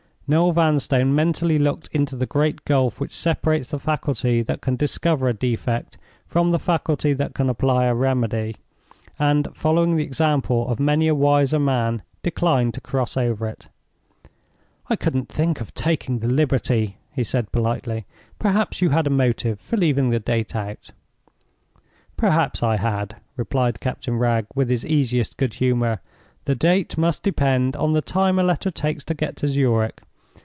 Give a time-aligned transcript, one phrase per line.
[0.33, 5.27] Noel Vanstone mentally looked into the great gulf which separates the faculty that can discover
[5.27, 8.55] a defect, from the faculty that can apply a remedy,
[9.19, 13.67] and, following the example of many a wiser man, declined to cross over it.
[14.89, 18.05] "I couldn't think of taking the liberty," he said, politely.
[18.39, 20.91] "Perhaps you had a motive for leaving the date out?"
[22.15, 25.99] "Perhaps I had," replied Captain Wragge, with his easiest good humor.
[26.45, 29.99] "The date must depend on the time a letter takes to get to Zurich.